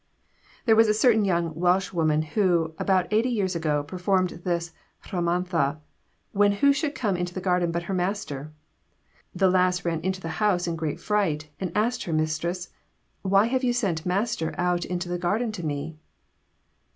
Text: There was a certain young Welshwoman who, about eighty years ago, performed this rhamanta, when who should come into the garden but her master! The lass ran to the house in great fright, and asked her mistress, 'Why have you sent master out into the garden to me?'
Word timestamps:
There 0.65 0.75
was 0.75 0.87
a 0.87 0.95
certain 0.95 1.25
young 1.25 1.53
Welshwoman 1.53 2.23
who, 2.33 2.73
about 2.79 3.13
eighty 3.13 3.29
years 3.29 3.55
ago, 3.55 3.83
performed 3.83 4.31
this 4.43 4.73
rhamanta, 5.11 5.77
when 6.31 6.53
who 6.53 6.73
should 6.73 6.95
come 6.95 7.15
into 7.15 7.35
the 7.35 7.39
garden 7.39 7.71
but 7.71 7.83
her 7.83 7.93
master! 7.93 8.51
The 9.35 9.47
lass 9.47 9.85
ran 9.85 10.01
to 10.01 10.19
the 10.19 10.29
house 10.41 10.65
in 10.65 10.75
great 10.75 10.99
fright, 10.99 11.49
and 11.59 11.71
asked 11.77 12.05
her 12.05 12.13
mistress, 12.13 12.69
'Why 13.21 13.45
have 13.45 13.63
you 13.63 13.73
sent 13.73 14.03
master 14.03 14.55
out 14.57 14.85
into 14.85 15.07
the 15.07 15.19
garden 15.19 15.51
to 15.51 15.63
me?' 15.63 15.99